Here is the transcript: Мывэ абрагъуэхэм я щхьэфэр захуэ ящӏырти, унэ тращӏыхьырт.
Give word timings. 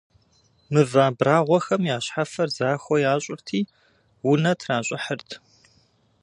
Мывэ 0.71 1.01
абрагъуэхэм 1.07 1.81
я 1.95 1.97
щхьэфэр 2.05 2.49
захуэ 2.57 2.97
ящӏырти, 3.13 3.59
унэ 4.29 4.53
тращӏыхьырт. 4.59 5.29